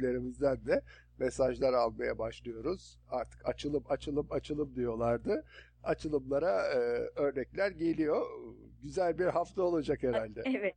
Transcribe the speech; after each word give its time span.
dinleyicilerimizden 0.00 0.66
de 0.66 0.82
mesajlar 1.18 1.72
almaya 1.72 2.18
başlıyoruz. 2.18 2.98
Artık 3.08 3.48
açılım, 3.48 3.84
açılım, 3.88 4.26
açılım 4.30 4.74
diyorlardı. 4.76 5.44
Açılımlara 5.82 6.62
e, 6.66 6.76
örnekler 7.16 7.70
geliyor. 7.70 8.26
Güzel 8.82 9.18
bir 9.18 9.26
hafta 9.26 9.62
olacak 9.62 10.02
herhalde. 10.02 10.42
Evet. 10.60 10.74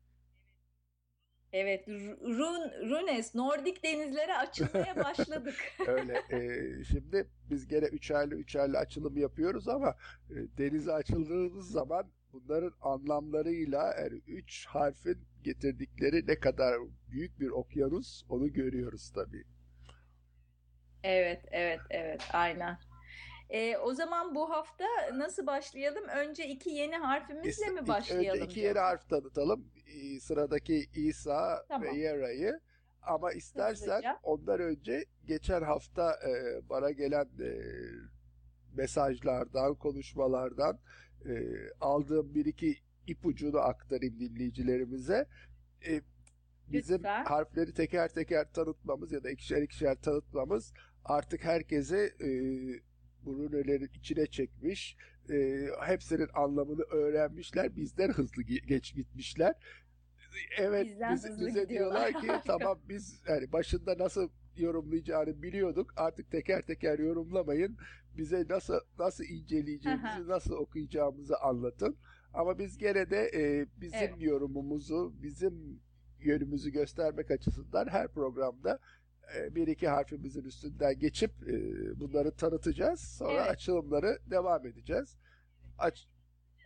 Evet, 1.56 1.88
Run, 1.88 2.90
Runes, 2.90 3.36
Nordik 3.36 3.84
denizlere 3.84 4.38
açılmaya 4.38 4.96
başladık. 5.04 5.56
Öyle. 5.88 6.22
E, 6.32 6.84
şimdi 6.84 7.28
biz 7.50 7.68
gene 7.68 7.86
üçerli 7.86 8.36
üçerli 8.36 8.78
açılım 8.78 9.18
yapıyoruz 9.18 9.68
ama 9.68 9.96
e, 10.30 10.36
denize 10.58 10.94
açıldığımız 10.94 11.72
zaman 11.72 12.06
bunların 12.34 12.74
anlamlarıyla 12.82 13.96
yani 14.00 14.22
üç 14.28 14.66
harfin 14.66 15.18
getirdikleri 15.44 16.28
ne 16.28 16.40
kadar 16.40 16.76
büyük 17.12 17.40
bir 17.40 17.50
okyanus 17.50 18.24
onu 18.30 18.54
görüyoruz 18.54 19.12
tabii. 19.16 19.44
Evet, 21.04 21.46
evet, 21.52 21.80
evet, 21.90 22.22
aynen. 22.34 22.78
E, 23.50 23.78
o 23.78 23.94
zaman 23.94 24.36
bu 24.36 24.50
hafta 24.50 24.86
nasıl 25.14 25.48
başlayalım? 25.48 26.04
Önce 26.08 26.48
iki 26.48 26.70
yeni 26.70 26.96
harfimizle 26.96 27.70
mi 27.70 27.88
başlayalım? 27.88 28.42
Önce 28.42 28.52
iki 28.52 28.60
yeni 28.60 28.80
harf 28.80 29.10
tanıtalım. 29.10 29.72
Sıradaki 30.22 30.86
İsa 30.96 31.66
tamam. 31.70 31.88
ve 31.88 31.98
Yera'yı. 31.98 32.60
Ama 33.02 33.32
istersen 33.32 33.92
Hızlıca. 33.92 34.20
ondan 34.24 34.60
önce 34.60 35.06
geçen 35.26 35.62
hafta 35.62 36.12
e, 36.12 36.62
bana 36.70 36.92
gelen 36.92 37.26
e, 37.26 37.50
mesajlardan, 38.74 39.76
konuşmalardan 39.76 40.80
e, 41.26 41.34
aldığım 41.82 42.36
bir 42.36 42.46
iki 42.46 42.78
ipucunu 43.08 43.58
aktarayım 43.58 44.20
dinleyicilerimize. 44.20 45.28
E, 45.88 46.02
bizim 46.68 46.98
Lütfen. 46.98 47.26
harfleri 47.26 47.74
teker 47.74 48.14
teker 48.14 48.52
tanıtmamız 48.54 49.12
ya 49.12 49.24
da 49.24 49.32
ikişer 49.32 49.62
ikişer 49.62 49.96
tanıtmamız 49.96 50.74
artık 51.06 51.44
herkese 51.44 52.14
e, 52.22 52.30
bu 53.26 53.40
rünelerin 53.40 53.90
içine 53.94 54.26
çekmiş. 54.26 54.98
E, 55.30 55.68
hepsinin 55.86 56.28
anlamını 56.34 56.82
öğrenmişler. 56.82 57.76
Bizden 57.76 58.10
hızlı 58.10 58.44
geç 58.44 58.96
gitmişler. 58.96 59.56
Evet 60.58 60.88
biz, 61.12 61.40
bize 61.40 61.70
diyorlar 61.70 62.22
ki 62.22 62.28
tamam 62.46 62.80
biz 62.90 63.22
yani 63.28 63.52
başında 63.52 63.98
nasıl 63.98 64.30
yorumlayacağını 64.58 65.42
biliyorduk. 65.42 65.94
Artık 65.96 66.32
teker 66.32 66.62
teker 66.62 67.00
yorumlamayın. 67.00 67.78
Bize 68.18 68.46
nasıl 68.50 68.80
nasıl 69.00 69.24
inceleyeceğimizi, 69.24 70.28
nasıl 70.28 70.56
okuyacağımızı 70.56 71.38
anlatın. 71.40 71.98
Ama 72.34 72.60
biz 72.60 72.78
gene 72.78 73.10
de 73.10 73.32
e, 73.34 73.66
bizim 73.82 74.00
evet. 74.00 74.22
yorumumuzu, 74.22 75.14
bizim 75.22 75.82
yönümüzü 76.20 76.70
göstermek 76.72 77.32
açısından 77.32 77.88
her 77.88 78.08
programda 78.08 78.80
e, 79.38 79.56
bir 79.56 79.68
iki 79.68 79.88
harfimizin 79.88 80.44
üstünden 80.44 81.00
geçip 81.00 81.32
e, 81.48 81.54
bunları 82.00 82.36
tanıtacağız. 82.36 83.00
Sonra 83.00 83.42
evet. 83.42 83.52
açılımları 83.52 84.20
devam 84.30 84.66
edeceğiz. 84.68 85.18
Aç 85.78 86.08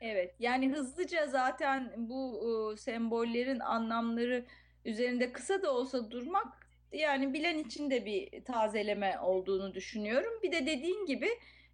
Evet 0.02 0.36
yani 0.40 0.72
hızlıca 0.74 1.28
zaten 1.28 1.94
bu 1.98 2.42
e, 2.74 2.78
sembollerin 2.78 3.60
anlamları 3.60 4.46
üzerinde 4.86 5.34
kısa 5.34 5.62
da 5.62 5.74
olsa 5.74 6.12
durmak 6.12 6.67
yani 6.94 7.34
bilen 7.34 7.58
için 7.58 7.90
de 7.90 8.06
bir 8.06 8.44
tazeleme 8.44 9.20
olduğunu 9.20 9.74
düşünüyorum. 9.74 10.34
Bir 10.44 10.52
de 10.52 10.66
dediğin 10.66 11.06
gibi 11.06 11.30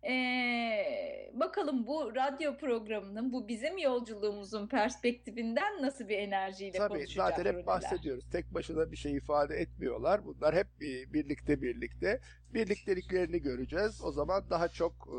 ee, 0.07 1.31
bakalım 1.33 1.87
bu 1.87 2.15
radyo 2.15 2.57
programının, 2.57 3.33
bu 3.33 3.47
bizim 3.47 3.77
yolculuğumuzun 3.77 4.67
perspektifinden 4.67 5.81
nasıl 5.81 6.07
bir 6.07 6.17
enerjiyle 6.17 6.77
Tabii, 6.77 6.93
konuşacak 6.93 7.29
Zaten 7.29 7.53
hep 7.53 7.67
bahsediyoruz. 7.67 8.25
Tek 8.31 8.53
başına 8.53 8.91
bir 8.91 8.97
şey 8.97 9.15
ifade 9.15 9.55
etmiyorlar. 9.55 10.25
Bunlar 10.25 10.55
hep 10.55 10.67
birlikte 11.13 11.61
birlikte. 11.61 12.19
Birlikteliklerini 12.53 13.41
göreceğiz. 13.41 14.01
O 14.03 14.11
zaman 14.11 14.49
daha 14.49 14.67
çok 14.67 14.91
e, 14.91 15.17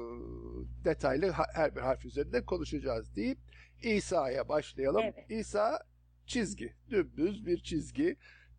detaylı 0.85 1.33
her 1.55 1.77
bir 1.77 1.81
harf 1.81 2.05
üzerinde 2.05 2.45
konuşacağız 2.45 3.17
deyip 3.17 3.39
İsa'ya 3.83 4.49
başlayalım. 4.49 5.03
Evet. 5.05 5.31
İsa 5.31 5.83
çizgi, 6.27 6.73
dümdüz 6.91 7.47
bir 7.47 7.63
çizgi. 7.63 8.17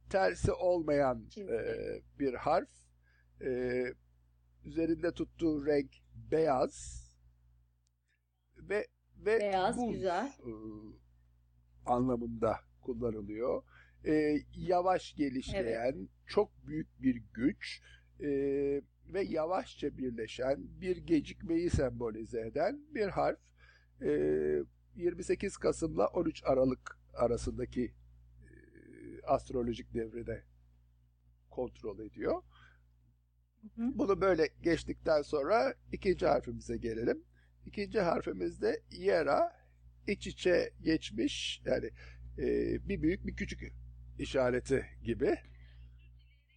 Tersi 0.09 0.51
olmayan 0.51 1.25
e, 1.38 1.59
bir 2.19 2.33
harf. 2.33 2.69
E, 3.41 3.83
üzerinde 4.66 5.11
tuttuğu 5.11 5.66
renk 5.66 5.91
beyaz 6.31 7.05
ve 8.57 8.88
ve 9.17 9.39
beyaz 9.39 9.77
buz 9.77 9.93
güzel. 9.93 10.27
E, 10.27 10.51
anlamında 11.85 12.59
kullanılıyor. 12.81 13.63
E, 14.05 14.38
yavaş 14.55 15.16
gelişleyen, 15.16 15.95
evet. 15.97 16.09
çok 16.27 16.67
büyük 16.67 17.01
bir 17.01 17.23
güç 17.33 17.81
e, 18.19 18.27
ve 19.13 19.22
yavaşça 19.22 19.97
birleşen 19.97 20.81
bir 20.81 20.97
gecikmeyi 20.97 21.69
sembolize 21.69 22.41
eden 22.41 22.79
bir 22.95 23.07
harf. 23.07 23.39
E, 24.01 24.09
28 24.95 25.57
Kasım'la 25.57 26.07
13 26.07 26.43
Aralık 26.45 26.99
arasındaki 27.13 27.93
astrolojik 29.28 29.94
devrede 29.94 30.44
kontrol 31.50 32.00
ediyor. 32.00 32.44
Bunu 33.78 34.22
böyle 34.22 34.50
geçtikten 34.62 35.22
sonra 35.22 35.75
ikinci 35.91 36.25
harfimize 36.28 36.78
gelelim. 36.78 37.24
İkinci 37.66 38.00
harfimizde 38.00 38.81
yera 38.91 39.66
iç 40.08 40.28
içe 40.28 40.74
geçmiş 40.81 41.62
yani 41.66 41.90
e, 42.38 42.47
bir 42.90 43.02
büyük 43.02 43.28
bir 43.28 43.35
küçük 43.35 43.74
işareti 44.19 44.85
gibi. 45.03 45.38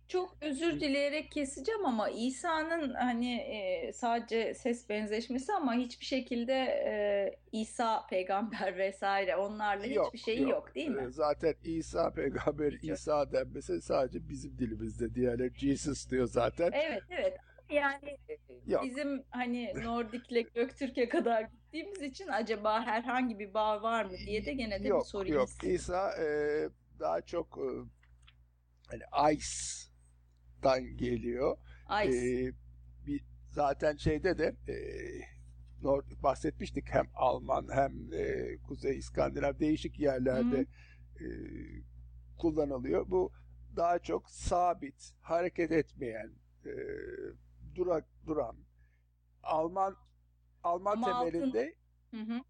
Çok 0.09 0.37
özür 0.41 0.81
dileyerek 0.81 1.33
keseceğim 1.33 1.87
ama 1.87 2.09
İsa'nın 2.11 2.95
hani 2.95 3.35
e, 3.35 3.93
sadece 3.93 4.55
ses 4.55 4.89
benzeşmesi 4.89 5.53
ama 5.53 5.75
hiçbir 5.75 6.05
şekilde 6.05 6.53
e, 6.63 6.93
İsa 7.53 8.07
peygamber 8.07 8.77
vesaire 8.79 9.37
onlarla 9.37 9.87
yok, 9.87 10.07
hiçbir 10.07 10.19
şeyi 10.19 10.41
yok, 10.41 10.51
yok 10.51 10.75
değil 10.75 10.89
mi? 10.89 11.05
E, 11.09 11.11
zaten 11.11 11.55
İsa 11.65 12.11
peygamber 12.11 12.73
Hiç 12.73 12.91
İsa 12.91 13.33
denmesi 13.33 13.83
sadece 13.83 14.29
bizim 14.29 14.59
dilimizde. 14.59 15.15
Diğerleri 15.15 15.55
Jesus 15.55 16.11
diyor 16.11 16.27
zaten. 16.27 16.71
Evet 16.73 17.03
evet. 17.11 17.37
Yani 17.71 18.19
yok. 18.67 18.85
bizim 18.85 19.25
hani 19.31 19.73
Nordik'le 19.85 20.55
Göktürk'e 20.55 21.09
kadar 21.09 21.43
gittiğimiz 21.43 22.03
için 22.03 22.29
acaba 22.29 22.83
herhangi 22.83 23.39
bir 23.39 23.55
bağ 23.55 23.83
var 23.83 24.05
mı 24.05 24.17
diye 24.27 24.47
de 24.47 24.53
gene 24.53 24.85
de 24.85 24.89
yok, 24.89 25.01
bir 25.01 25.07
sorayım 25.07 25.37
Yok 25.37 25.49
yok 25.63 25.73
İsa 25.73 26.13
e, 26.23 26.27
daha 27.01 27.21
çok 27.21 27.59
e, 27.59 27.69
hani 28.91 29.33
Ice 29.35 29.89
dan 30.63 30.97
geliyor. 30.97 31.57
Ee, 32.15 32.53
bir, 33.07 33.25
zaten 33.51 33.97
şeyde 33.97 34.39
de 34.39 34.57
e, 34.73 34.77
Nord, 35.83 36.05
bahsetmiştik 36.23 36.91
hem 36.91 37.07
Alman 37.15 37.69
hem 37.73 38.13
e, 38.13 38.57
Kuzey 38.59 38.99
İskandinav 38.99 39.59
değişik 39.59 40.01
yerlerde 40.01 40.67
e, 41.21 41.27
kullanılıyor. 42.39 43.11
Bu 43.11 43.33
daha 43.77 43.99
çok 43.99 44.31
sabit, 44.31 45.15
hareket 45.21 45.73
etmeyen, 45.73 46.33
e, 46.67 46.73
durak 47.75 48.05
duran 48.27 48.57
Alman 49.43 49.97
Alman 50.65 50.97
Ama 50.97 51.31
temelinde 51.31 51.75
altın... 52.13 52.45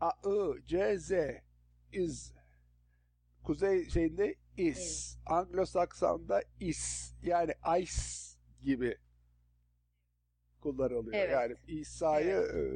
A, 0.00 0.10
I, 0.10 0.66
C, 0.66 0.98
Z, 0.98 1.12
is 1.92 2.32
Kuzey 3.44 3.90
şeyinde 3.90 4.34
is. 4.60 4.78
is. 4.78 5.18
Anglo-Sakson'da 5.26 6.42
is. 6.60 7.14
Yani 7.22 7.52
ice 7.78 7.92
gibi 8.62 8.96
kullanılıyor. 10.60 11.14
Evet. 11.14 11.32
Yani 11.32 11.56
İsa'yı 11.68 12.26
evet. 12.26 12.54
e, 12.54 12.70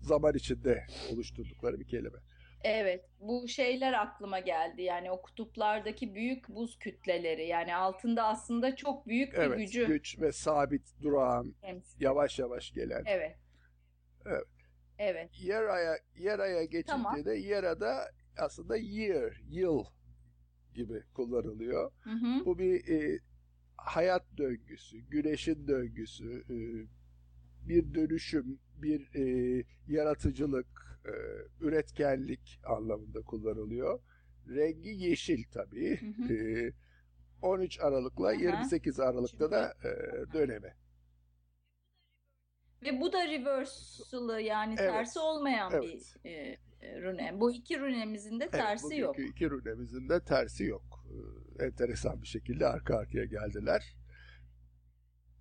zaman 0.00 0.34
içinde 0.34 0.86
oluşturdukları 1.12 1.80
bir 1.80 1.86
kelime. 1.86 2.18
Evet, 2.64 3.04
bu 3.20 3.48
şeyler 3.48 3.92
aklıma 3.92 4.38
geldi. 4.40 4.82
Yani 4.82 5.10
o 5.10 5.22
kutuplardaki 5.22 6.14
büyük 6.14 6.48
buz 6.48 6.78
kütleleri. 6.78 7.46
Yani 7.46 7.76
altında 7.76 8.24
aslında 8.24 8.76
çok 8.76 9.06
büyük 9.06 9.32
bir 9.32 9.38
evet, 9.38 9.58
gücü. 9.58 9.86
güç 9.86 10.20
ve 10.20 10.32
sabit 10.32 11.02
duran, 11.02 11.54
yavaş 12.00 12.38
yavaş 12.38 12.72
gelen. 12.72 13.02
Evet. 13.06 13.36
Evet. 14.26 14.44
Evet. 14.98 15.30
Yera'ya 15.42 15.98
Yera'ya 16.16 16.64
geçince 16.64 16.86
tamam. 16.86 17.24
de 17.24 17.34
Yera'da 17.34 18.10
aslında 18.38 18.76
year, 18.76 19.42
yıl 19.48 19.84
gibi 20.74 21.02
kullanılıyor. 21.14 21.92
Hı 22.00 22.10
hı. 22.10 22.44
Bu 22.44 22.58
bir 22.58 22.88
e, 22.88 23.18
hayat 23.76 24.24
döngüsü, 24.38 24.98
güneşin 24.98 25.68
döngüsü, 25.68 26.44
e, 26.50 26.58
bir 27.68 27.94
dönüşüm, 27.94 28.58
bir 28.76 29.14
e, 29.14 29.64
yaratıcılık, 29.88 31.00
e, 31.06 31.12
üretkenlik 31.64 32.60
anlamında 32.66 33.22
kullanılıyor. 33.22 34.00
Rengi 34.48 34.88
yeşil 34.88 35.44
tabii. 35.52 36.00
Hı 36.00 36.22
hı. 36.22 36.34
E, 36.34 36.72
13 37.42 37.80
Aralık'la 37.80 38.26
Aha. 38.26 38.32
28 38.32 39.00
Aralık'ta 39.00 39.50
da 39.50 39.74
e, 39.84 39.92
dönemi. 40.32 40.74
Ve 42.82 43.00
bu 43.00 43.12
da 43.12 43.28
reverse'lı 43.28 44.40
yani 44.40 44.74
evet. 44.78 44.92
tersi 44.92 45.18
olmayan 45.18 45.72
evet. 45.72 45.82
bir 45.82 46.30
e, 46.30 46.58
rune. 46.82 47.40
Bu 47.40 47.52
iki 47.52 47.80
runemizin 47.80 48.40
de 48.40 48.50
tersi 48.50 48.86
evet, 48.90 48.98
yok. 48.98 49.18
iki 49.18 49.50
runemizin 49.50 50.08
de 50.08 50.20
tersi 50.20 50.64
yok. 50.64 51.06
Ee, 51.58 51.64
enteresan 51.64 52.22
bir 52.22 52.26
şekilde 52.26 52.66
arka 52.66 52.96
arkaya 52.96 53.24
geldiler. 53.24 53.96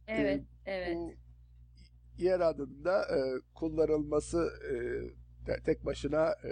Evet, 0.07 0.43
ee, 0.65 0.71
evet. 0.71 0.95
Bu 0.95 1.13
yer 2.17 2.39
adında 2.39 3.01
e, 3.01 3.19
kullanılması 3.53 4.49
e, 5.45 5.55
tek 5.63 5.85
başına 5.85 6.31
e, 6.31 6.51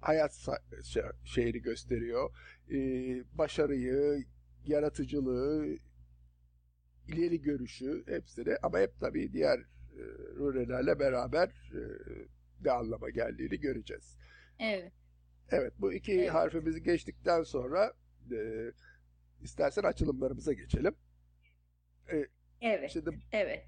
hayat 0.00 0.48
şeyini 1.24 1.62
gösteriyor. 1.62 2.30
E, 2.70 2.78
başarıyı, 3.38 4.24
yaratıcılığı, 4.64 5.76
ileri 7.08 7.42
görüşü 7.42 8.04
hepsini 8.06 8.56
ama 8.62 8.78
hep 8.78 9.00
tabii 9.00 9.32
diğer 9.32 9.58
e, 9.58 10.02
runelerle 10.36 10.98
beraber 10.98 11.72
e, 11.74 11.82
ne 12.64 12.70
anlama 12.70 13.10
geldiğini 13.10 13.60
göreceğiz. 13.60 14.16
Evet. 14.58 14.92
Evet 15.50 15.72
bu 15.78 15.92
iki 15.92 16.12
evet. 16.12 16.30
harfimizi 16.30 16.82
geçtikten 16.82 17.42
sonra 17.42 17.92
e, 18.32 18.70
istersen 19.42 19.82
açılımlarımıza 19.82 20.52
geçelim. 20.52 20.94
E, 22.12 22.26
evet. 22.60 22.90
Şimdi, 22.90 23.10
evet. 23.32 23.66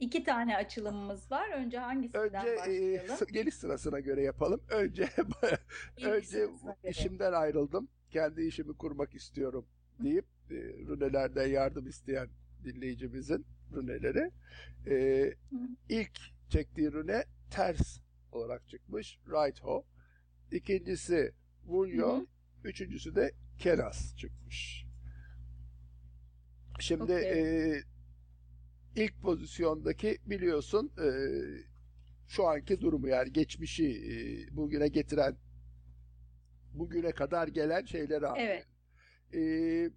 İki 0.00 0.24
tane 0.24 0.56
açılımımız 0.56 1.30
var. 1.30 1.50
Önce 1.50 1.78
hangisinden 1.78 2.24
önce, 2.24 2.56
başlayalım? 2.56 3.14
Önce 3.14 3.32
geliş 3.32 3.54
sırasına 3.54 4.00
göre 4.00 4.22
yapalım. 4.22 4.60
Önce 4.70 5.08
önce 6.04 6.48
işimden 6.84 7.32
ayrıldım. 7.32 7.88
Kendi 8.10 8.42
işimi 8.42 8.76
kurmak 8.76 9.14
istiyorum 9.14 9.66
deyip 10.02 10.24
e, 10.50 10.54
runelerden 10.86 11.46
yardım 11.46 11.86
isteyen 11.86 12.28
dinleyicimizin 12.64 13.46
runeleri. 13.72 14.30
E, 14.86 15.34
ilk 15.88 16.18
çektiği 16.48 16.92
rune 16.92 17.24
ters 17.50 17.98
olarak 18.36 18.68
çıkmış. 18.68 19.18
Right 19.26 19.60
Ho. 19.60 19.84
İkincisi 20.52 21.32
Vulyo. 21.64 22.26
Üçüncüsü 22.64 23.14
de 23.14 23.32
Keras 23.58 24.16
çıkmış. 24.16 24.86
Şimdi 26.80 27.02
okay. 27.02 27.40
e, 27.40 27.82
ilk 28.96 29.22
pozisyondaki 29.22 30.18
biliyorsun 30.26 30.92
e, 30.98 31.08
şu 32.28 32.46
anki 32.46 32.80
durumu 32.80 33.08
yani 33.08 33.32
geçmişi 33.32 33.86
e, 33.86 34.56
bugüne 34.56 34.88
getiren 34.88 35.36
bugüne 36.74 37.12
kadar 37.12 37.48
gelen 37.48 37.84
anlıyor. 38.26 38.46
Evet. 38.46 38.66
E, 39.34 39.90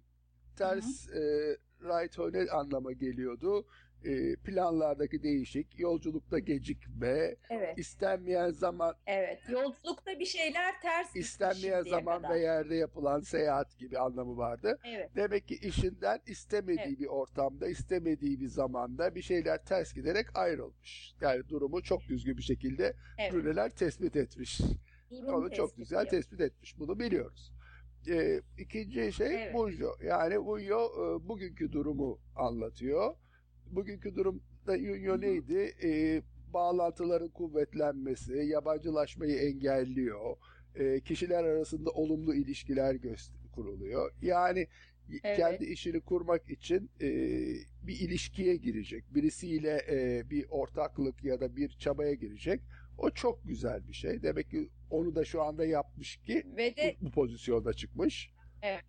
ters 0.56 1.08
e, 1.08 1.56
right 1.80 2.18
ne 2.18 2.50
anlama 2.50 2.92
geliyordu? 2.92 3.66
E, 4.04 4.36
planlardaki 4.36 5.22
değişik, 5.22 5.78
yolculukta 5.78 6.38
gecikme, 6.38 7.36
evet. 7.50 7.78
istenmeyen 7.78 8.50
zaman... 8.50 8.94
Evet, 9.06 9.40
yolculukta 9.48 10.18
bir 10.18 10.24
şeyler 10.24 10.80
ters 10.80 11.16
İstenmeyen 11.16 11.82
zaman 11.82 12.22
kadar. 12.22 12.34
ve 12.34 12.40
yerde 12.40 12.74
yapılan 12.74 13.20
seyahat 13.20 13.78
gibi 13.78 13.98
anlamı 13.98 14.36
vardı. 14.36 14.78
Evet. 14.84 15.10
Demek 15.16 15.48
ki 15.48 15.54
işinden 15.54 16.20
istemediği 16.26 16.86
evet. 16.88 17.00
bir 17.00 17.06
ortamda, 17.06 17.68
istemediği 17.68 18.40
bir 18.40 18.48
zamanda 18.48 19.14
bir 19.14 19.22
şeyler 19.22 19.64
ters 19.64 19.94
giderek 19.94 20.26
ayrılmış. 20.38 21.14
Yani 21.20 21.48
durumu 21.48 21.82
çok 21.82 22.08
düzgün 22.08 22.36
bir 22.36 22.42
şekilde 22.42 22.94
evet. 23.18 23.32
Brüneler 23.32 23.70
tespit 23.70 24.16
etmiş. 24.16 24.60
Durum 25.10 25.34
Onu 25.34 25.50
çok 25.50 25.76
güzel 25.76 26.06
tespit 26.06 26.40
etmiş. 26.40 26.78
Bunu 26.78 26.98
biliyoruz. 26.98 27.52
Ee, 28.08 28.40
ikinci 28.58 29.12
şey 29.12 29.44
evet. 29.44 29.54
Bunjo. 29.54 29.92
Yani 30.04 30.46
Bunjo 30.46 30.78
e, 30.78 31.28
bugünkü 31.28 31.72
durumu 31.72 32.18
anlatıyor 32.36 33.14
bugünkü 33.70 34.14
durumda 34.14 34.72
Union 34.72 35.20
neydi? 35.20 35.74
E, 35.82 36.22
bağlantıların 36.54 37.28
kuvvetlenmesi, 37.28 38.32
yabancılaşmayı 38.32 39.36
engelliyor. 39.36 40.36
E, 40.74 41.00
kişiler 41.00 41.44
arasında 41.44 41.90
olumlu 41.90 42.34
ilişkiler 42.34 42.96
kuruluyor. 43.52 44.12
Yani 44.22 44.66
evet. 45.24 45.36
kendi 45.36 45.64
işini 45.64 46.00
kurmak 46.00 46.50
için 46.50 46.90
e, 47.00 47.08
bir 47.82 48.00
ilişkiye 48.00 48.56
girecek. 48.56 49.04
Birisiyle 49.14 49.82
e, 49.90 50.30
bir 50.30 50.46
ortaklık 50.50 51.24
ya 51.24 51.40
da 51.40 51.56
bir 51.56 51.68
çabaya 51.68 52.14
girecek. 52.14 52.60
O 52.98 53.10
çok 53.10 53.44
güzel 53.44 53.88
bir 53.88 53.92
şey. 53.92 54.22
Demek 54.22 54.50
ki 54.50 54.68
onu 54.90 55.14
da 55.14 55.24
şu 55.24 55.42
anda 55.42 55.66
yapmış 55.66 56.16
ki 56.16 56.46
Ve 56.56 56.76
de, 56.76 56.96
bu, 57.00 57.06
bu 57.06 57.10
pozisyonda 57.10 57.72
çıkmış. 57.72 58.30
Evet. 58.62 58.84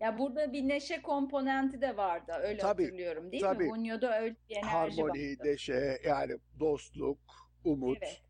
Ya 0.00 0.18
burada 0.18 0.52
bir 0.52 0.68
neşe 0.68 1.02
komponenti 1.02 1.80
de 1.80 1.96
vardı 1.96 2.32
öyle 2.42 2.58
tabii, 2.58 2.82
hatırlıyorum 2.82 3.32
değil 3.32 3.42
tabii. 3.42 3.64
mi? 3.64 3.70
Bunyo'da 3.70 4.20
öyle 4.20 4.36
bir 4.48 4.56
enerji 4.56 4.68
Harmoni, 4.68 5.30
vardı. 5.30 5.42
neşe 5.44 6.00
yani 6.04 6.38
dostluk, 6.60 7.18
umut. 7.64 7.98
Evet. 8.00 8.22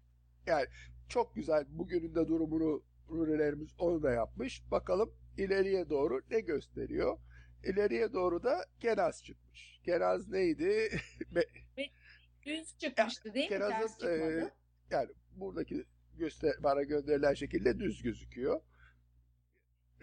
Yani 0.47 0.67
çok 1.09 1.35
güzel 1.35 1.65
bugünün 1.69 2.15
de 2.15 2.29
durumunu 2.29 2.83
runelerimiz 3.11 3.75
onu 3.79 4.03
da 4.03 4.11
yapmış. 4.11 4.63
Bakalım 4.71 5.15
ileriye 5.39 5.91
doğru 5.91 6.21
ne 6.31 6.41
gösteriyor? 6.41 7.19
İleriye 7.65 8.13
doğru 8.13 8.43
da 8.43 8.65
Kenaz 8.81 9.25
çıkmış. 9.25 9.81
Kenaz 9.85 10.29
neydi? 10.29 10.89
düz 12.47 12.79
çıkmıştı 12.79 13.35
değil 13.35 13.51
mi? 13.53 13.59
Ters 13.59 14.05
E, 14.05 14.51
yani 14.91 15.09
buradaki 15.37 15.85
göster 16.19 16.53
bana 16.63 16.83
gönderilen 16.83 17.35
şekilde 17.35 17.79
düz 17.79 18.03
gözüküyor. 18.03 18.61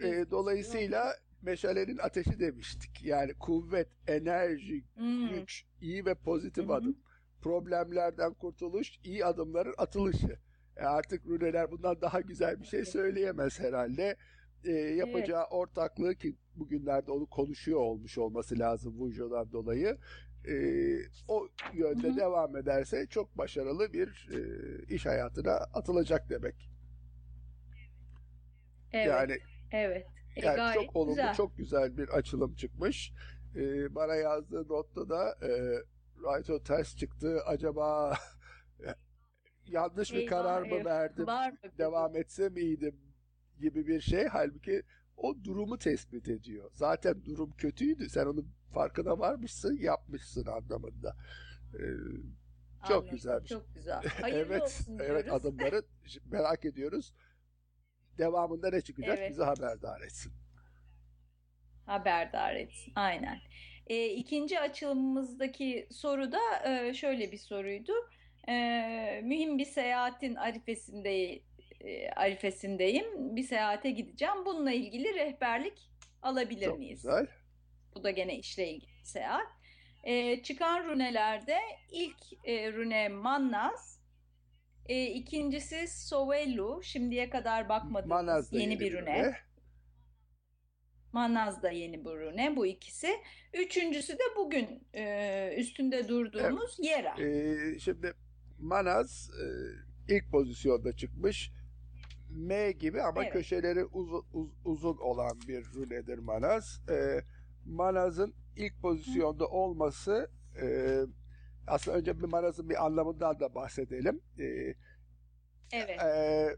E, 0.02 0.30
dolayısıyla 0.30 1.14
meşalenin 1.44 1.98
ateşi 1.98 2.40
demiştik. 2.40 3.04
Yani 3.04 3.34
kuvvet, 3.34 3.88
enerji, 4.06 4.84
hmm. 4.96 5.28
güç, 5.28 5.64
iyi 5.80 6.04
ve 6.04 6.14
pozitif 6.14 6.64
hmm. 6.64 6.70
adım. 6.70 6.96
Problemlerden 7.42 8.34
kurtuluş, 8.34 8.92
iyi 9.04 9.24
adımların 9.24 9.74
atılışı. 9.78 10.38
E 10.76 10.84
artık 10.84 11.26
Runeler 11.26 11.70
bundan 11.70 12.00
daha 12.00 12.20
güzel 12.20 12.60
bir 12.60 12.66
şey 12.66 12.84
söyleyemez 12.84 13.60
herhalde. 13.60 14.16
E, 14.64 14.72
yapacağı 14.72 15.40
evet. 15.40 15.52
ortaklığı 15.52 16.14
ki 16.14 16.36
bugünlerde 16.56 17.10
onu 17.12 17.26
konuşuyor 17.26 17.80
olmuş 17.80 18.18
olması 18.18 18.58
lazım 18.58 18.98
Vujo'dan 18.98 19.52
dolayı. 19.52 19.98
E, 20.48 20.54
o 21.28 21.48
yönde 21.74 22.12
hı 22.12 22.16
devam 22.16 22.56
ederse 22.56 23.06
çok 23.06 23.38
başarılı 23.38 23.92
bir 23.92 24.28
e, 24.32 24.38
iş 24.94 25.06
hayatına 25.06 25.52
atılacak 25.52 26.30
demek. 26.30 26.70
Evet. 28.92 29.06
Yani 29.06 29.38
evet. 29.72 30.06
E, 30.36 30.46
yani 30.46 30.56
Gayet 30.56 30.74
çok 30.74 30.96
olumlu, 30.96 31.14
güzel. 31.14 31.34
çok 31.34 31.56
güzel 31.56 31.96
bir 31.96 32.08
açılım 32.08 32.54
çıkmış. 32.54 33.12
Ee, 33.56 33.94
bana 33.94 34.14
yazdığı 34.14 34.68
notta 34.68 35.08
da 35.08 35.38
e, 35.42 35.50
Raito 36.24 36.62
ters 36.62 36.96
çıktı. 36.96 37.40
Acaba 37.46 38.14
yanlış 39.66 40.12
bir 40.12 40.26
karar 40.26 40.62
mı 40.62 40.84
verdim? 40.84 41.26
Var 41.26 41.54
Devam 41.78 42.16
etse 42.16 42.48
miydim? 42.48 42.96
Gibi 43.60 43.86
bir 43.86 44.00
şey. 44.00 44.26
Halbuki 44.26 44.82
o 45.16 45.44
durumu 45.44 45.78
tespit 45.78 46.28
ediyor. 46.28 46.70
Zaten 46.72 47.24
durum 47.24 47.50
kötüydü. 47.50 48.08
Sen 48.08 48.26
onun 48.26 48.48
farkına 48.72 49.18
varmışsın, 49.18 49.76
yapmışsın 49.76 50.46
anlamında. 50.46 51.16
Ee, 51.74 51.78
çok 52.88 53.04
Anladım. 53.12 53.44
Çok 53.44 53.74
güzel. 53.74 54.02
Hayırlı 54.20 54.52
evet, 54.52 54.62
olsun 54.62 54.98
diyoruz. 54.98 55.06
Evet 55.10 55.32
adımları 55.32 55.82
merak 56.30 56.64
ediyoruz 56.64 57.12
devamında 58.18 58.70
ne 58.70 58.80
çıkacak 58.80 59.18
evet. 59.18 59.30
bizi 59.30 59.42
haberdar 59.42 60.00
etsin. 60.00 60.32
Haberdar 61.86 62.54
etsin. 62.54 62.92
Aynen. 62.96 63.38
E, 63.86 64.06
ikinci 64.06 64.60
açılımımızdaki 64.60 65.88
soru 65.90 66.32
da 66.32 66.40
e, 66.64 66.94
şöyle 66.94 67.32
bir 67.32 67.38
soruydu. 67.38 67.92
E, 68.48 69.20
mühim 69.24 69.58
bir 69.58 69.64
seyahatin 69.64 70.34
arifesinde, 70.34 71.40
e, 71.80 72.10
arifesindeyim. 72.16 73.36
Bir 73.36 73.42
seyahate 73.42 73.90
gideceğim. 73.90 74.46
Bununla 74.46 74.72
ilgili 74.72 75.14
rehberlik 75.14 75.90
alabilir 76.22 76.66
Çok 76.66 76.78
miyiz? 76.78 77.02
güzel. 77.02 77.26
Bu 77.94 78.04
da 78.04 78.10
gene 78.10 78.38
işle 78.38 78.68
ilgili 78.68 79.04
seyahat. 79.04 79.46
E, 80.04 80.42
çıkan 80.42 80.84
runelerde 80.84 81.58
ilk 81.90 82.16
e, 82.44 82.72
rune 82.72 83.08
Mannaz, 83.08 84.00
e, 84.86 85.06
ikincisi 85.06 85.88
Sovelu. 85.88 86.80
Şimdiye 86.82 87.30
kadar 87.30 87.68
bakmadığımız 87.68 88.52
yeni, 88.52 88.62
yeni 88.62 88.80
bir 88.80 88.92
ürüne. 88.92 89.34
Manaz 91.12 91.62
da 91.62 91.70
yeni 91.70 92.04
bir 92.04 92.10
ürüne 92.10 92.56
bu 92.56 92.66
ikisi. 92.66 93.08
Üçüncüsü 93.52 94.12
de 94.12 94.22
bugün 94.36 94.88
e, 94.94 95.54
üstünde 95.58 96.08
durduğumuz 96.08 96.76
evet. 96.80 96.90
Yera. 96.90 97.20
E, 97.20 97.78
şimdi 97.78 98.12
Manaz 98.58 99.30
e, 99.30 99.46
ilk 100.14 100.30
pozisyonda 100.30 100.96
çıkmış. 100.96 101.50
M 102.30 102.72
gibi 102.72 103.02
ama 103.02 103.22
evet. 103.22 103.32
köşeleri 103.32 103.84
uzun, 103.84 104.24
uz, 104.32 104.50
uzun 104.64 104.96
olan 104.96 105.40
bir 105.48 105.64
rünedir 105.64 106.18
Manaz. 106.18 106.80
E, 106.90 107.20
Manaz'ın 107.64 108.34
ilk 108.56 108.80
pozisyonda 108.82 109.44
Hı. 109.44 109.48
olması 109.48 110.30
e, 110.62 110.66
aslında 111.66 111.98
önce 111.98 112.18
bir 112.18 112.24
marazın 112.24 112.70
bir 112.70 112.84
anlamından 112.84 113.40
da 113.40 113.54
bahsedelim. 113.54 114.20
Ee, 114.38 114.74
evet. 115.72 116.00
E, 116.02 116.56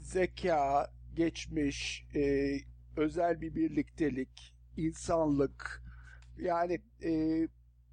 zeka, 0.00 0.90
geçmiş, 1.14 2.06
e, 2.14 2.56
özel 2.96 3.40
bir 3.40 3.54
birliktelik, 3.54 4.54
insanlık 4.76 5.82
yani 6.38 6.80
e, 7.04 7.48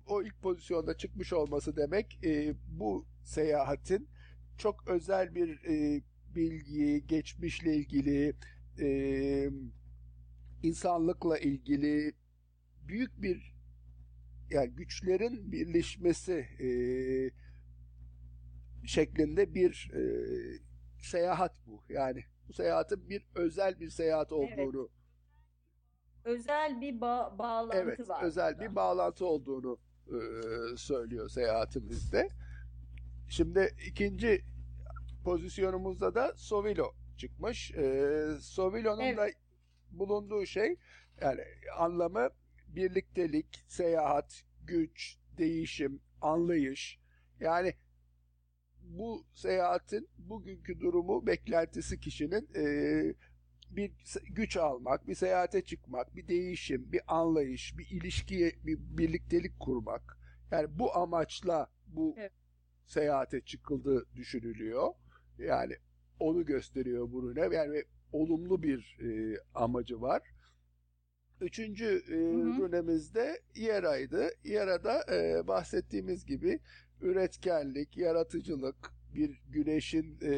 o 0.07 0.21
ilk 0.23 0.41
pozisyonda 0.41 0.97
çıkmış 0.97 1.33
olması 1.33 1.75
demek 1.75 2.19
e, 2.23 2.53
bu 2.67 3.05
seyahatin 3.23 4.09
çok 4.57 4.87
özel 4.87 5.35
bir 5.35 5.63
e, 5.63 6.01
bilgi, 6.35 7.07
geçmişle 7.07 7.75
ilgili, 7.75 8.33
e, 8.79 9.49
insanlıkla 10.63 11.37
ilgili 11.37 12.13
büyük 12.87 13.21
bir 13.21 13.58
yani 14.49 14.69
güçlerin 14.69 15.51
birleşmesi 15.51 16.33
e, 16.59 16.69
şeklinde 18.87 19.53
bir 19.55 19.91
e, 19.93 20.01
seyahat 20.99 21.55
bu. 21.67 21.83
Yani 21.89 22.23
bu 22.47 22.53
seyahatin 22.53 23.09
bir 23.09 23.25
özel 23.35 23.79
bir 23.79 23.89
seyahat 23.89 24.31
olduğunu 24.31 24.89
evet. 24.89 24.91
özel 26.23 26.81
bir 26.81 26.93
ba- 26.93 27.37
bağlantı 27.37 27.77
evet, 27.77 28.09
var. 28.09 28.23
özel 28.23 28.53
burada. 28.53 28.71
bir 28.71 28.75
bağlantı 28.75 29.25
olduğunu 29.25 29.77
e, 30.07 30.17
söylüyor 30.77 31.29
seyahatimizde. 31.29 32.29
Şimdi 33.29 33.75
ikinci 33.87 34.41
pozisyonumuzda 35.23 36.15
da 36.15 36.33
Sovilo 36.35 36.91
çıkmış. 37.17 37.71
E, 37.71 38.27
Sovilo'nun 38.39 39.01
evet. 39.01 39.17
da 39.17 39.27
bulunduğu 39.91 40.45
şey 40.45 40.75
yani 41.21 41.41
anlamı 41.77 42.29
birliktelik, 42.75 43.63
seyahat, 43.67 44.43
güç, 44.63 45.17
değişim, 45.37 46.01
anlayış. 46.21 46.99
Yani 47.39 47.73
bu 48.81 49.25
seyahatin 49.33 50.09
bugünkü 50.17 50.79
durumu 50.79 51.27
beklentisi 51.27 51.99
kişinin 51.99 52.49
e, 52.55 52.63
bir 53.69 53.91
güç 54.29 54.57
almak, 54.57 55.07
bir 55.07 55.15
seyahate 55.15 55.63
çıkmak, 55.63 56.15
bir 56.15 56.27
değişim, 56.27 56.91
bir 56.91 57.01
anlayış, 57.07 57.77
bir 57.77 57.87
ilişkiye, 57.89 58.51
bir 58.63 58.77
birliktelik 58.79 59.59
kurmak. 59.59 60.17
Yani 60.51 60.79
bu 60.79 60.97
amaçla 60.97 61.67
bu 61.87 62.15
evet. 62.17 62.31
seyahate 62.85 63.41
çıkıldığı 63.41 64.05
düşünülüyor. 64.15 64.93
Yani 65.37 65.73
onu 66.19 66.45
gösteriyor 66.45 67.11
Brune. 67.11 67.55
Yani 67.55 67.83
olumlu 68.11 68.63
bir 68.63 68.97
e, 69.01 69.37
amacı 69.55 70.01
var. 70.01 70.21
Üçüncü 71.41 71.85
e, 71.85 72.15
runemizde 72.57 73.41
Yera'ydı. 73.55 74.29
Yera'da 74.43 75.15
e, 75.15 75.47
bahsettiğimiz 75.47 76.25
gibi 76.25 76.59
üretkenlik, 77.01 77.97
yaratıcılık, 77.97 78.91
bir 79.15 79.41
güneşin 79.49 80.17
e, 80.21 80.33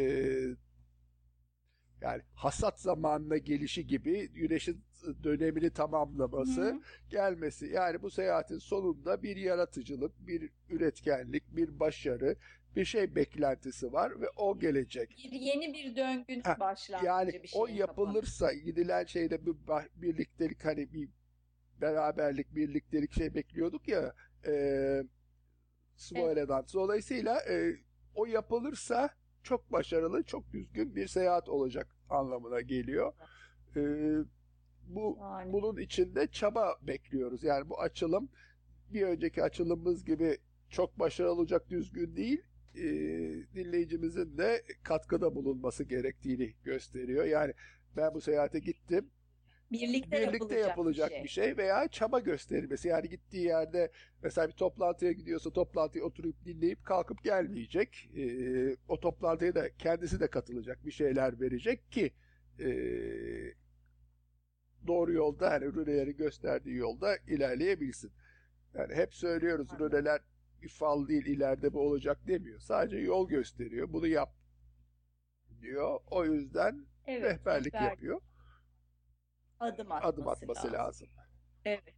yani 2.02 2.22
hasat 2.34 2.80
zamanına 2.80 3.38
gelişi 3.38 3.88
gibi 3.88 4.30
güneşin 4.30 4.84
dönemini 5.24 5.70
tamamlaması, 5.70 6.62
Hı-hı. 6.62 6.82
gelmesi. 7.10 7.66
Yani 7.66 8.02
bu 8.02 8.10
seyahatin 8.10 8.58
sonunda 8.58 9.24
bir 9.24 9.36
yaratıcılık, 9.36 10.28
bir 10.28 10.50
üretkenlik, 10.70 11.56
bir 11.56 11.80
başarı, 11.80 12.36
bir 12.76 12.86
şey 12.86 13.16
beklentisi 13.16 13.94
var 13.94 14.22
ve 14.22 14.26
o 14.38 14.60
gelecek. 14.60 15.10
Bir 15.10 15.40
yeni 15.40 15.74
bir 15.74 15.96
döngün 15.96 16.44
başlangıcı 16.60 17.08
yani 17.08 17.44
bir 17.44 17.48
şey. 17.48 17.62
o 17.62 17.68
yapılırsa 17.68 18.48
kapanır. 18.48 18.64
gidilen 18.64 19.06
şeyde 19.06 19.46
bir 19.46 19.56
birliktelik 19.96 20.66
hani 20.66 20.94
bir 20.94 21.10
beraberlik, 21.82 22.56
birliktelik 22.56 23.14
şey 23.14 23.36
bekliyorduk 23.36 23.88
ya 23.88 24.14
e, 24.48 24.54
Svoile'dan. 25.96 26.60
Evet. 26.60 26.74
Dolayısıyla 26.74 27.40
e, 27.50 27.76
o 28.16 28.26
yapılırsa 28.26 29.10
çok 29.44 29.72
başarılı, 29.72 30.24
çok 30.24 30.52
düzgün 30.54 30.96
bir 30.96 31.08
seyahat 31.08 31.50
olacak 31.50 31.96
anlamına 32.10 32.62
geliyor. 32.62 33.14
E, 33.76 33.82
bu 34.88 35.18
yani. 35.22 35.54
bunun 35.54 35.78
içinde 35.78 36.28
çaba 36.28 36.76
bekliyoruz. 36.82 37.44
Yani 37.44 37.70
bu 37.70 37.82
açılım 37.82 38.30
bir 38.90 39.02
önceki 39.02 39.44
açılımımız 39.44 40.06
gibi 40.06 40.38
çok 40.70 41.00
başarılı 41.00 41.32
olacak 41.32 41.70
düzgün 41.70 42.16
değil 42.16 42.42
e, 42.76 42.84
dinleyicimizin 43.56 44.38
de 44.38 44.64
katkıda 44.84 45.36
bulunması 45.36 45.84
gerektiğini 45.84 46.54
gösteriyor. 46.64 47.26
Yani 47.26 47.54
ben 47.98 48.14
bu 48.14 48.22
seyahate 48.22 48.60
gittim. 48.60 49.10
Birlikte, 49.72 50.12
birlikte 50.12 50.56
yapılacak, 50.56 50.68
yapılacak 50.68 51.10
bir, 51.10 51.16
şey. 51.16 51.24
bir 51.24 51.30
şey 51.30 51.58
veya 51.58 51.88
çaba 51.88 52.20
gösterilmesi. 52.20 52.88
Yani 52.88 53.10
gittiği 53.10 53.46
yerde 53.46 53.92
mesela 54.24 54.48
bir 54.48 54.54
toplantıya 54.54 55.12
gidiyorsa 55.12 55.50
toplantıya 55.50 56.06
oturup 56.06 56.46
dinleyip 56.46 56.86
kalkıp 56.86 57.24
gelmeyecek. 57.24 58.10
E, 58.18 58.24
o 58.88 59.00
toplantıya 59.00 59.56
da 59.56 59.70
kendisi 59.78 60.20
de 60.20 60.28
katılacak 60.28 60.86
bir 60.86 60.92
şeyler 60.92 61.40
verecek 61.40 61.92
ki 61.92 62.12
e, 62.60 62.70
doğru 64.88 65.14
yolda 65.14 65.54
yani 65.54 65.66
rünelerin 65.66 66.18
gösterdiği 66.18 66.76
yolda 66.76 67.18
ilerleyebilsin. 67.28 68.12
Yani 68.74 68.96
hep 68.96 69.14
söylüyoruz 69.14 69.68
rüneler 69.80 70.22
bir 70.62 70.70
fal 70.70 71.08
değil 71.08 71.26
ileride 71.26 71.74
bu 71.74 71.80
olacak 71.80 72.28
demiyor. 72.28 72.60
Sadece 72.60 72.98
yol 72.98 73.30
gösteriyor. 73.30 73.94
Bunu 73.94 74.08
yap 74.08 74.34
diyor. 75.62 76.00
O 76.12 76.26
yüzden 76.26 76.86
evet, 77.06 77.24
rehberlik 77.24 77.74
rehber. 77.74 77.90
yapıyor. 77.90 78.22
Adım 79.60 79.92
atması, 79.92 80.08
Adım 80.08 80.28
atması 80.28 80.68
lazım. 80.68 80.80
lazım. 80.80 81.08
Evet. 81.66 81.96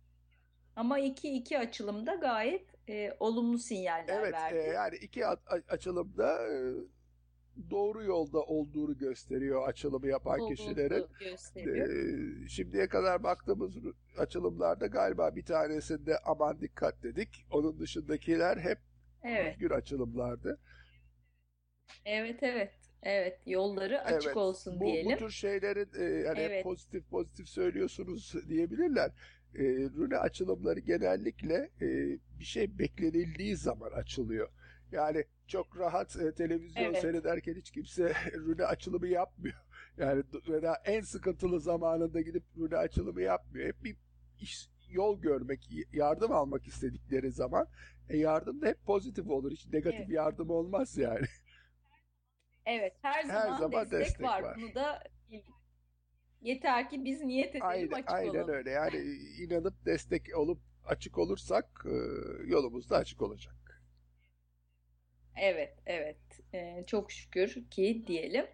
Ama 0.75 0.99
iki 0.99 1.33
iki 1.33 1.59
açılımda 1.59 2.15
gayet 2.15 2.89
e, 2.89 3.17
olumlu 3.19 3.57
sinyaller 3.57 4.19
evet, 4.19 4.33
verdi. 4.33 4.55
Evet, 4.55 4.67
e, 4.67 4.71
yani 4.71 4.95
iki 4.95 5.27
açılımda 5.67 6.47
e, 6.47 6.73
doğru 7.69 8.03
yolda 8.03 8.39
olduğunu 8.39 8.97
gösteriyor 8.97 9.67
açılımı 9.67 10.07
yapan 10.07 10.39
Olduğunu 10.39 10.55
kişilerin. 10.55 11.05
Ee, 11.55 12.47
şimdiye 12.47 12.87
kadar 12.87 13.23
baktığımız 13.23 13.73
açılımlarda 14.17 14.87
galiba 14.87 15.35
bir 15.35 15.45
tanesinde 15.45 16.17
aman 16.25 16.61
dikkat 16.61 17.03
dedik. 17.03 17.45
Onun 17.51 17.79
dışındakiler 17.79 18.57
hep 18.57 18.77
evet. 19.23 19.53
düzgün 19.53 19.75
açılımlardı. 19.75 20.59
Evet 22.05 22.43
evet. 22.43 22.71
Evet 23.03 23.39
yolları 23.45 24.01
açık 24.01 24.27
evet, 24.27 24.37
olsun 24.37 24.79
bu, 24.79 24.85
diyelim. 24.85 25.11
Bu 25.11 25.17
tür 25.17 25.29
şeylerin 25.29 25.89
e, 25.99 26.03
yani 26.03 26.39
evet. 26.39 26.63
pozitif 26.63 27.09
pozitif 27.09 27.47
söylüyorsunuz 27.47 28.33
diyebilirler. 28.49 29.11
E, 29.55 29.63
rüne 29.97 30.17
açılımları 30.17 30.79
genellikle 30.79 31.69
e, 31.81 31.87
bir 32.39 32.45
şey 32.45 32.79
beklenildiği 32.79 33.55
zaman 33.55 33.91
açılıyor. 33.91 34.49
Yani 34.93 35.25
çok 35.47 35.79
rahat 35.79 36.15
e, 36.15 36.33
televizyon 36.33 36.83
evet. 36.83 37.01
seyrederken 37.01 37.55
hiç 37.55 37.71
kimse 37.71 38.13
rüne 38.33 38.65
açılımı 38.65 39.07
yapmıyor. 39.07 39.55
Yani 39.97 40.23
veya 40.47 40.81
en 40.85 41.01
sıkıntılı 41.01 41.59
zamanında 41.59 42.21
gidip 42.21 42.43
rüne 42.57 42.77
açılımı 42.77 43.21
yapmıyor. 43.21 43.67
Hep 43.67 43.83
bir 43.83 43.95
iş, 44.39 44.69
yol 44.89 45.21
görmek, 45.21 45.69
yardım 45.93 46.31
almak 46.31 46.67
istedikleri 46.67 47.31
zaman 47.31 47.67
e, 48.09 48.17
yardım 48.17 48.61
da 48.61 48.67
hep 48.67 48.85
pozitif 48.85 49.29
olur. 49.29 49.51
Hiç 49.51 49.67
negatif 49.73 49.99
evet. 49.99 50.09
yardım 50.09 50.49
olmaz 50.49 50.97
yani. 50.97 51.25
Evet, 52.65 52.93
her 53.01 53.23
zaman, 53.23 53.51
her 53.51 53.57
zaman 53.57 53.81
destek, 53.81 53.99
destek 53.99 54.21
var. 54.21 54.43
var. 54.43 54.57
Bunu 54.61 54.75
da 54.75 55.03
yeter 56.41 56.89
ki 56.89 57.05
biz 57.05 57.21
niyet 57.21 57.49
edelim, 57.49 57.65
aynen, 57.65 57.91
açık 57.91 58.11
aynen 58.11 58.29
olalım. 58.29 58.41
Aynen 58.41 58.55
öyle. 58.55 58.71
Yani 58.71 58.97
inanıp 59.39 59.85
destek 59.85 60.37
olup 60.37 60.59
açık 60.85 61.17
olursak 61.17 61.85
e, 61.85 61.95
yolumuz 62.47 62.89
da 62.89 62.97
açık 62.97 63.21
olacak. 63.21 63.62
Evet, 65.35 65.73
evet. 65.85 66.17
Ee, 66.53 66.83
çok 66.87 67.11
şükür 67.11 67.69
ki 67.69 68.03
diyelim. 68.07 68.45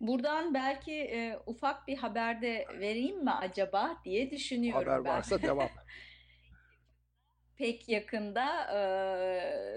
Buradan 0.00 0.54
belki 0.54 0.92
e, 0.92 1.38
ufak 1.46 1.88
bir 1.88 1.96
haberde 1.96 2.66
vereyim 2.80 3.24
mi 3.24 3.30
acaba 3.30 3.96
diye 4.04 4.30
düşünüyorum 4.30 4.88
Haber 4.88 5.04
ben. 5.04 5.10
varsa 5.10 5.42
devam. 5.42 5.68
Pek 7.56 7.88
yakında 7.88 8.64
e, 8.64 8.80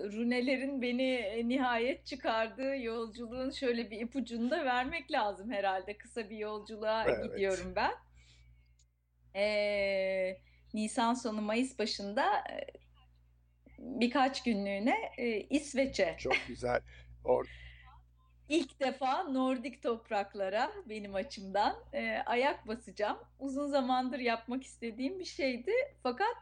Runelerin 0.03 0.81
beni 0.81 1.43
nihayet 1.49 2.05
çıkardığı 2.05 2.77
yolculuğun 2.77 3.49
şöyle 3.49 3.91
bir 3.91 4.01
ipucunu 4.01 4.51
da 4.51 4.65
vermek 4.65 5.11
lazım 5.11 5.51
herhalde. 5.51 5.97
Kısa 5.97 6.29
bir 6.29 6.37
yolculuğa 6.37 7.05
evet. 7.07 7.23
gidiyorum 7.23 7.73
ben. 7.75 7.93
E, 9.35 10.37
Nisan 10.73 11.13
sonu 11.13 11.41
Mayıs 11.41 11.79
başında 11.79 12.43
birkaç 13.87 14.43
günlüğüne 14.43 14.95
e, 15.17 15.41
İsveç'e. 15.41 16.15
Çok 16.19 16.33
güzel. 16.47 16.81
Or 17.23 17.45
İlk 18.49 18.79
defa 18.79 19.23
Nordik 19.23 19.83
topraklara 19.83 20.71
benim 20.89 21.15
açımdan 21.15 21.75
e, 21.93 22.17
ayak 22.25 22.67
basacağım. 22.67 23.17
Uzun 23.39 23.67
zamandır 23.67 24.19
yapmak 24.19 24.63
istediğim 24.63 25.19
bir 25.19 25.25
şeydi. 25.25 25.71
Fakat 26.03 26.35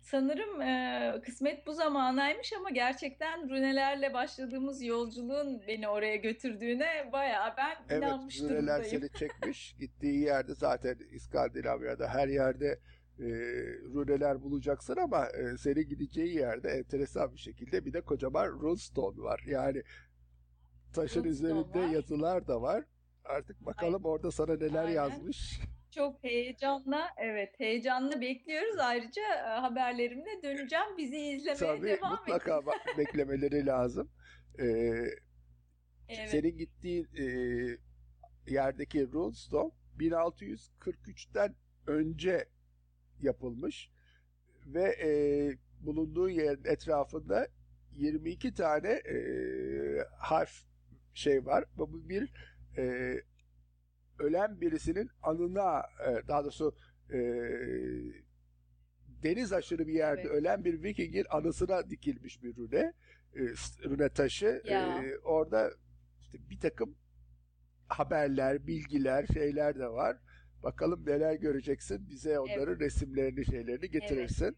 sanırım 0.00 0.62
e, 0.62 1.20
kısmet 1.24 1.66
bu 1.66 1.72
zamanaymış 1.72 2.52
ama 2.52 2.70
gerçekten 2.70 3.50
rünelerle 3.50 4.14
başladığımız 4.14 4.82
yolculuğun 4.82 5.62
beni 5.66 5.88
oraya 5.88 6.16
götürdüğüne 6.16 7.12
bayağı 7.12 7.56
ben 7.56 7.76
evet, 7.88 8.02
inanmış 8.02 8.40
durumdayım. 8.40 8.68
Evet, 8.68 8.92
rüneler 8.92 9.08
seni 9.10 9.18
çekmiş. 9.18 9.76
Gittiği 9.80 10.20
yerde 10.20 10.54
zaten 10.54 10.98
İskandinavya'da 11.12 12.08
her 12.08 12.28
yerde 12.28 12.78
e, 13.20 13.26
runeler 13.94 14.42
bulacaksın 14.42 14.96
ama 14.96 15.26
e, 15.26 15.56
senin 15.56 15.88
gideceği 15.88 16.34
yerde 16.34 16.68
enteresan 16.68 17.32
bir 17.32 17.38
şekilde 17.38 17.84
bir 17.84 17.92
de 17.92 18.00
kocaman 18.00 18.46
runestone 18.48 19.22
var. 19.22 19.44
Yani 19.46 19.82
taşın 20.92 21.24
runestone 21.24 21.50
üzerinde 21.50 21.80
var. 21.80 21.88
yazılar 21.88 22.46
da 22.46 22.62
var. 22.62 22.84
Artık 23.24 23.66
bakalım 23.66 24.06
Aynen. 24.06 24.14
orada 24.14 24.30
sana 24.30 24.56
neler 24.56 24.84
Aynen. 24.84 24.94
yazmış. 24.94 25.60
çok 25.90 26.24
heyecanla, 26.24 27.08
evet 27.16 27.60
heyecanla 27.60 28.20
bekliyoruz. 28.20 28.78
Ayrıca 28.78 29.22
e, 29.22 29.60
haberlerimle 29.60 30.42
döneceğim. 30.42 30.96
Bizi 30.98 31.16
izlemeye 31.16 31.76
Tabii, 31.76 31.86
devam 31.86 32.10
mutlaka 32.10 32.58
edin. 32.58 32.98
beklemeleri 32.98 33.66
lazım. 33.66 34.10
Ee, 34.58 34.64
evet. 36.08 36.30
Senin 36.30 36.58
gittiğin 36.58 37.08
e, 37.18 37.24
yerdeki 38.46 39.12
Runestone 39.12 39.70
1643'ten 39.98 41.54
önce 41.86 42.44
yapılmış 43.22 43.90
ve 44.66 44.96
e, 45.02 45.10
bulunduğu 45.80 46.30
yerin 46.30 46.64
etrafında 46.64 47.48
22 47.96 48.54
tane 48.54 48.88
e, 48.88 49.18
harf 50.18 50.64
şey 51.14 51.46
var. 51.46 51.64
Bu 51.76 52.08
bir 52.08 52.32
e, 52.76 53.14
ölen 54.18 54.60
birisinin 54.60 55.10
anına 55.22 55.78
e, 55.80 56.28
daha 56.28 56.44
doğrusu 56.44 56.76
e, 57.12 57.18
deniz 59.22 59.52
aşırı 59.52 59.86
bir 59.86 59.94
yerde 59.94 60.20
evet. 60.20 60.30
ölen 60.30 60.64
bir 60.64 60.82
Viking'in 60.82 61.24
anısına 61.30 61.90
dikilmiş 61.90 62.42
bir 62.42 62.56
rüne. 62.56 62.92
E, 63.34 63.40
rüne 63.84 64.08
taşı. 64.08 64.62
E, 64.64 65.18
orada 65.18 65.70
işte 66.20 66.38
bir 66.50 66.60
takım 66.60 66.96
haberler, 67.88 68.66
bilgiler, 68.66 69.26
şeyler 69.26 69.78
de 69.78 69.88
var. 69.88 70.16
Bakalım 70.62 71.06
neler 71.06 71.34
göreceksin. 71.34 72.10
Bize 72.10 72.38
onların 72.38 72.68
evet. 72.68 72.80
resimlerini, 72.80 73.44
şeylerini 73.44 73.90
getirirsin. 73.90 74.44
Evet. 74.44 74.56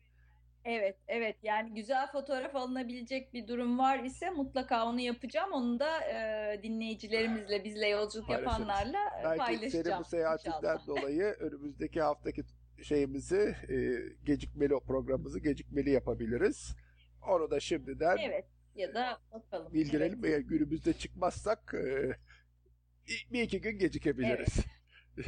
Evet, 0.64 0.96
evet. 1.08 1.36
Yani 1.42 1.74
güzel 1.74 2.12
fotoğraf 2.12 2.56
alınabilecek 2.56 3.32
bir 3.34 3.48
durum 3.48 3.78
var 3.78 4.04
ise 4.04 4.30
mutlaka 4.30 4.86
onu 4.86 5.00
yapacağım. 5.00 5.52
Onu 5.52 5.80
da 5.80 6.00
e, 6.00 6.62
dinleyicilerimizle, 6.62 7.64
bizle 7.64 7.88
yolculuk 7.88 8.30
yapanlarla 8.30 8.98
e, 9.20 9.24
Belki 9.24 9.38
paylaşacağım. 9.38 9.84
Belki 9.84 10.00
bu 10.00 10.04
seyahatinden 10.04 10.78
dolayı 10.86 11.24
önümüzdeki 11.40 12.00
haftaki 12.00 12.42
şeyimizi, 12.82 13.54
e, 13.68 13.76
gecikmeli 14.24 14.80
programımızı 14.86 15.40
gecikmeli 15.40 15.90
yapabiliriz. 15.90 16.74
Onu 17.28 17.50
da 17.50 17.60
şimdiden 17.60 18.16
evet 18.16 18.44
ya 18.74 18.94
da 18.94 19.18
bakalım. 19.32 19.72
Bildirelim. 19.72 20.20
Evet. 20.24 20.34
Eğer 20.34 20.40
günümüzde 20.40 20.92
çıkmazsak 20.92 21.74
e, 21.74 22.16
bir 23.32 23.42
iki 23.42 23.60
gün 23.60 23.78
gecikebiliriz. 23.78 24.54
Evet. 24.58 24.79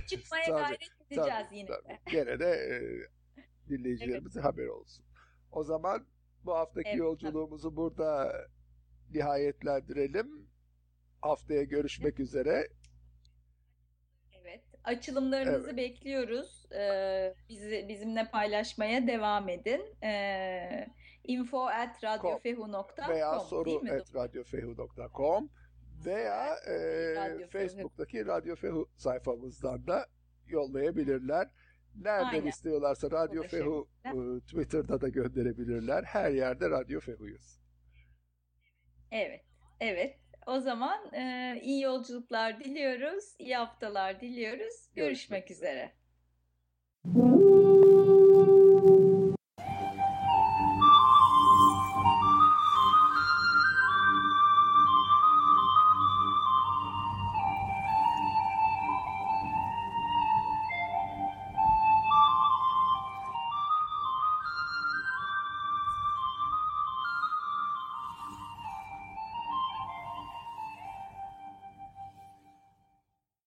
Çıkmaya 0.07 0.47
gayret 0.47 0.81
edeceğiz 1.11 1.29
tabii, 1.29 1.57
yine 1.59 1.69
tabii. 1.69 1.99
Gene 2.11 2.39
de 2.39 2.51
e, 2.51 2.77
dinleyicilerimize 3.69 4.41
evet. 4.41 4.53
haber 4.53 4.67
olsun. 4.67 5.05
O 5.53 5.65
zaman 5.65 6.07
bu 6.45 6.55
haftaki 6.55 6.89
evet, 6.89 6.99
yolculuğumuzu 6.99 7.69
tabii. 7.69 7.77
burada 7.77 8.33
nihayetlendirelim. 9.15 10.49
Haftaya 11.21 11.63
görüşmek 11.63 12.15
evet. 12.15 12.21
üzere. 12.21 12.69
Evet. 14.33 14.63
Açılımlarınızı 14.85 15.69
evet. 15.69 15.77
bekliyoruz. 15.77 16.67
Ee, 16.73 17.35
bizi 17.49 17.87
bizimle 17.89 18.31
paylaşmaya 18.31 19.07
devam 19.07 19.49
edin. 19.49 19.83
Ee, 20.03 20.87
info 21.25 21.67
at 21.67 22.05
radyofehu.com 22.05 23.09
veya 23.09 23.41
soru 23.41 23.77
at 23.77 24.15
radyofehu.com 24.15 25.51
veya 26.07 26.57
e, 26.67 26.75
Radyo 27.15 27.49
Facebook'taki 27.49 28.27
Radyo 28.27 28.57
Fehu 28.57 28.89
sayfamızdan 28.97 29.87
da 29.87 30.07
yollayabilirler. 30.47 31.49
Nereden 31.95 32.27
Aynen. 32.27 32.47
istiyorlarsa 32.47 33.11
Radyo 33.11 33.43
Fehu 33.43 33.89
e, 34.05 34.41
Twitter'da 34.41 35.01
da 35.01 35.09
gönderebilirler. 35.09 36.03
Her 36.05 36.31
yerde 36.31 36.71
Radyo 36.71 37.01
Fehu'yuz. 37.01 37.59
Evet, 39.11 39.45
evet. 39.81 40.19
O 40.47 40.61
zaman 40.61 41.13
e, 41.15 41.61
iyi 41.63 41.83
yolculuklar 41.83 42.61
diliyoruz, 42.61 43.35
iyi 43.39 43.57
haftalar 43.57 44.21
diliyoruz. 44.21 44.91
Görüşmek, 44.95 44.95
Görüşmek 44.95 45.51
üzere. 45.51 45.93
üzere. 47.05 47.72